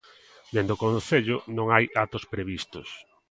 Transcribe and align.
Dende 0.53 0.73
o 0.75 0.81
Concello 0.85 1.37
non 1.57 1.67
hai 1.73 1.85
actos 2.03 2.23
previstos. 2.33 2.87